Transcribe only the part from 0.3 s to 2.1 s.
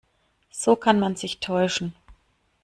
So kann man sich täuschen.